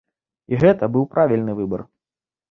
[0.53, 1.81] І гэта быў правільны выбар.